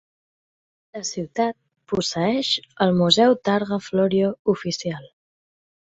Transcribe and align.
La 0.97 1.01
ciutat 1.09 1.55
posseeix 1.93 2.49
el 2.87 2.97
Museu 3.03 3.39
Targa 3.51 3.79
Florio 3.89 4.33
oficial. 4.55 5.11